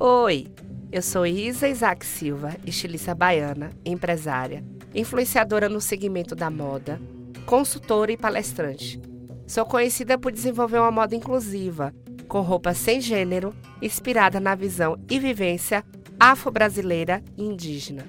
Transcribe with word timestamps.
Oi, 0.00 0.46
eu 0.92 1.02
sou 1.02 1.26
Isa 1.26 1.66
Isaac 1.66 2.06
Silva, 2.06 2.56
estilista 2.64 3.16
baiana, 3.16 3.72
empresária, 3.84 4.64
influenciadora 4.94 5.68
no 5.68 5.80
segmento 5.80 6.36
da 6.36 6.48
moda, 6.48 7.00
consultora 7.44 8.12
e 8.12 8.16
palestrante. 8.16 9.02
Sou 9.44 9.64
conhecida 9.64 10.16
por 10.16 10.30
desenvolver 10.30 10.78
uma 10.78 10.92
moda 10.92 11.16
inclusiva, 11.16 11.92
com 12.28 12.42
roupas 12.42 12.78
sem 12.78 13.00
gênero, 13.00 13.52
inspirada 13.82 14.38
na 14.38 14.54
visão 14.54 14.96
e 15.10 15.18
vivência 15.18 15.84
afro-brasileira 16.20 17.20
e 17.36 17.42
indígena. 17.42 18.06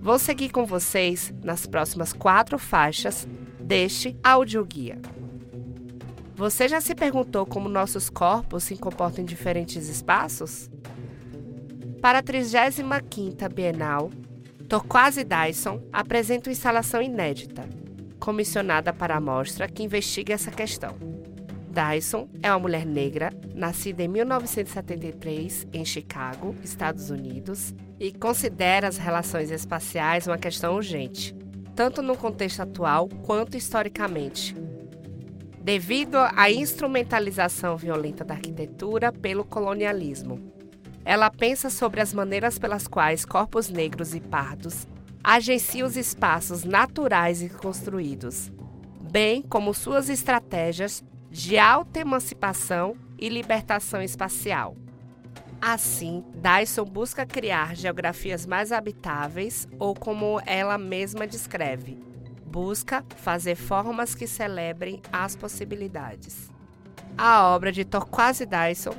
Vou 0.00 0.18
seguir 0.18 0.48
com 0.48 0.66
vocês 0.66 1.32
nas 1.44 1.66
próximas 1.66 2.12
quatro 2.12 2.58
faixas 2.58 3.28
deste 3.60 4.16
audioguia. 4.24 4.98
Você 6.34 6.66
já 6.66 6.80
se 6.80 6.96
perguntou 6.96 7.46
como 7.46 7.68
nossos 7.68 8.10
corpos 8.10 8.64
se 8.64 8.76
comportam 8.76 9.22
em 9.22 9.26
diferentes 9.26 9.88
espaços? 9.88 10.68
Para 12.02 12.18
a 12.18 12.22
35ª 12.22 13.48
Bienal, 13.48 14.10
Torquase 14.68 15.22
Dyson 15.22 15.80
apresenta 15.92 16.50
uma 16.50 16.52
instalação 16.52 17.00
inédita, 17.00 17.62
comissionada 18.18 18.92
para 18.92 19.14
a 19.14 19.20
mostra 19.20 19.68
que 19.68 19.84
investiga 19.84 20.34
essa 20.34 20.50
questão. 20.50 20.96
Dyson 21.70 22.28
é 22.42 22.50
uma 22.50 22.58
mulher 22.58 22.84
negra, 22.84 23.32
nascida 23.54 24.02
em 24.02 24.08
1973 24.08 25.68
em 25.72 25.84
Chicago, 25.84 26.56
Estados 26.64 27.08
Unidos, 27.08 27.72
e 28.00 28.10
considera 28.10 28.88
as 28.88 28.96
relações 28.96 29.52
espaciais 29.52 30.26
uma 30.26 30.36
questão 30.36 30.74
urgente, 30.74 31.32
tanto 31.76 32.02
no 32.02 32.16
contexto 32.16 32.62
atual 32.62 33.08
quanto 33.24 33.56
historicamente, 33.56 34.56
devido 35.60 36.16
à 36.16 36.50
instrumentalização 36.50 37.76
violenta 37.76 38.24
da 38.24 38.34
arquitetura 38.34 39.12
pelo 39.12 39.44
colonialismo. 39.44 40.61
Ela 41.04 41.30
pensa 41.30 41.68
sobre 41.68 42.00
as 42.00 42.12
maneiras 42.12 42.58
pelas 42.58 42.86
quais 42.86 43.24
corpos 43.24 43.68
negros 43.68 44.14
e 44.14 44.20
pardos 44.20 44.86
agenciam 45.24 45.86
os 45.86 45.96
espaços 45.96 46.64
naturais 46.64 47.42
e 47.42 47.48
construídos, 47.48 48.50
bem 49.00 49.40
como 49.40 49.72
suas 49.72 50.08
estratégias 50.08 51.04
de 51.30 51.58
autoemancipação 51.58 52.96
e 53.18 53.28
libertação 53.28 54.02
espacial. 54.02 54.76
Assim, 55.60 56.24
Dyson 56.34 56.84
busca 56.84 57.24
criar 57.24 57.76
geografias 57.76 58.44
mais 58.44 58.72
habitáveis, 58.72 59.68
ou 59.78 59.94
como 59.94 60.40
ela 60.44 60.76
mesma 60.76 61.24
descreve, 61.24 61.96
busca 62.44 63.04
fazer 63.16 63.54
formas 63.54 64.12
que 64.12 64.26
celebrem 64.26 65.00
as 65.12 65.36
possibilidades. 65.36 66.50
A 67.16 67.44
obra 67.44 67.70
de 67.70 67.84
Torquase 67.84 68.44
Dyson 68.44 68.94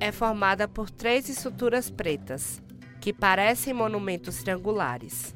é 0.00 0.12
formada 0.12 0.68
por 0.68 0.90
três 0.90 1.28
estruturas 1.28 1.90
pretas, 1.90 2.62
que 3.00 3.12
parecem 3.12 3.74
monumentos 3.74 4.42
triangulares, 4.42 5.34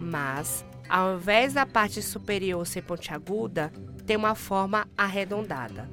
mas, 0.00 0.64
ao 0.88 1.16
invés 1.16 1.52
da 1.52 1.66
parte 1.66 2.00
superior 2.02 2.66
ser 2.66 2.82
pontiaguda, 2.82 3.72
tem 4.06 4.16
uma 4.16 4.34
forma 4.34 4.88
arredondada. 4.96 5.88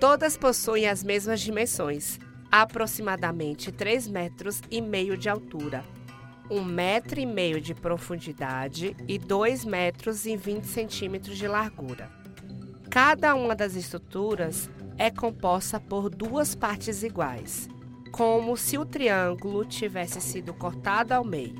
Todas 0.00 0.36
possuem 0.36 0.88
as 0.88 1.04
mesmas 1.04 1.40
dimensões, 1.40 2.18
aproximadamente 2.50 3.70
3 3.70 4.08
metros 4.08 4.60
e 4.70 4.80
meio 4.80 5.16
de 5.16 5.28
altura, 5.28 5.84
1 6.50 6.62
metro 6.64 7.20
e 7.20 7.24
meio 7.24 7.60
de 7.60 7.74
profundidade 7.74 8.96
e 9.08 9.18
2 9.18 9.64
metros 9.64 10.26
e 10.26 10.36
20 10.36 10.64
centímetros 10.64 11.38
de 11.38 11.48
largura. 11.48 12.21
Cada 12.92 13.34
uma 13.34 13.56
das 13.56 13.74
estruturas 13.74 14.68
é 14.98 15.10
composta 15.10 15.80
por 15.80 16.10
duas 16.10 16.54
partes 16.54 17.02
iguais, 17.02 17.66
como 18.10 18.54
se 18.54 18.76
o 18.76 18.84
triângulo 18.84 19.64
tivesse 19.64 20.20
sido 20.20 20.52
cortado 20.52 21.12
ao 21.12 21.24
meio. 21.24 21.54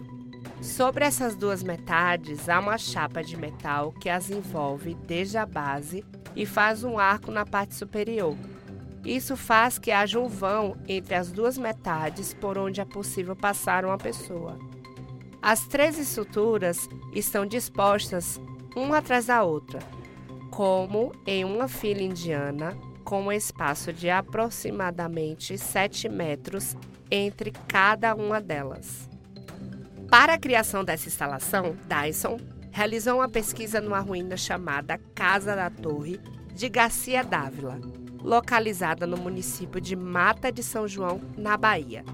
Sobre 0.61 1.06
essas 1.06 1.34
duas 1.34 1.62
metades 1.62 2.50
há 2.50 2.61
uma 2.61 2.77
chapa 2.77 3.24
de 3.24 3.34
metal 3.34 3.92
que 3.92 4.11
as 4.11 4.29
envolve 4.29 4.92
desde 5.06 5.39
a 5.39 5.46
base 5.46 6.05
e 6.36 6.45
faz 6.45 6.84
um 6.84 6.98
arco 6.98 7.30
na 7.30 7.46
parte 7.46 7.77
superior. 7.77 8.36
Isso 9.02 9.35
faz 9.35 9.79
que 9.79 9.90
haja 9.90 10.20
um 10.20 10.29
vão 10.29 10.77
entre 10.86 11.14
as 11.14 11.33
duas 11.33 11.56
metades 11.56 12.35
por 12.35 12.58
onde 12.58 12.83
é 12.83 12.85
possível 12.85 13.35
passar 13.35 13.86
uma 13.86 13.96
pessoa. 13.96 14.58
As 15.40 15.67
três 15.67 15.98
estruturas 15.98 16.90
estão 17.14 17.46
dispostas 17.46 18.39
uma 18.77 18.98
atrás 18.98 19.27
da 19.27 19.42
outra, 19.42 19.80
como 20.52 21.13
em 21.27 21.46
uma 21.46 21.67
fila 21.67 22.02
indiana 22.02 22.77
com 23.02 23.23
um 23.23 23.33
espaço 23.33 23.90
de 23.90 24.11
aproximadamente 24.11 25.57
7 25.57 26.11
metros 26.11 26.77
entre 27.11 27.52
cada 27.67 28.14
uma 28.14 28.39
delas. 28.39 29.08
Para 30.11 30.35
a 30.35 30.39
criação 30.39 30.85
dessa 30.85 31.08
instalação, 31.08 31.74
Dyson 31.89 32.36
realizou 32.70 33.17
uma 33.17 33.30
pesquisa 33.30 33.80
numa 33.80 34.01
ruína 34.01 34.36
chamada 34.36 35.01
Casa 35.14 35.57
da 35.57 35.70
Torre 35.70 36.20
de 36.55 36.68
Garcia 36.68 37.24
Dávila, 37.24 37.80
localizada 38.23 39.07
no 39.07 39.17
município 39.17 39.80
de 39.80 39.96
Mata 39.96 40.52
de 40.52 40.62
São 40.62 40.86
João, 40.86 41.18
na 41.35 41.57
Bahia. 41.57 42.05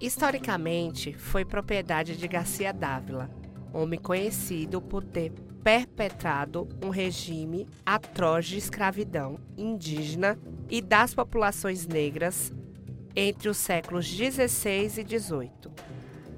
Historicamente, 0.00 1.12
foi 1.12 1.44
propriedade 1.44 2.16
de 2.16 2.26
Garcia 2.26 2.72
Dávila, 2.72 3.30
homem 3.72 4.00
conhecido 4.00 4.82
por 4.82 5.04
ter 5.04 5.32
perpetrado 5.62 6.68
um 6.82 6.90
regime 6.90 7.66
atroz 7.84 8.46
de 8.46 8.58
escravidão 8.58 9.38
indígena 9.56 10.38
e 10.70 10.80
das 10.80 11.14
populações 11.14 11.86
negras 11.86 12.52
entre 13.14 13.48
os 13.48 13.56
séculos 13.56 14.08
16 14.08 14.98
e 14.98 15.04
18. 15.04 15.72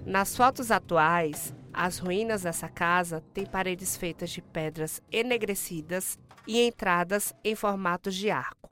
Nas 0.06 0.34
fotos 0.36 0.70
atuais, 0.70 1.54
as 1.72 1.98
ruínas 1.98 2.42
dessa 2.42 2.69
casa 2.69 3.22
têm 3.34 3.44
paredes 3.47 3.97
feitas 3.97 4.31
de 4.31 4.41
pedras 4.41 5.00
enegrecidas 5.12 6.19
e 6.47 6.60
entradas 6.66 7.34
em 7.44 7.54
formatos 7.54 8.14
de 8.14 8.31
arco. 8.31 8.69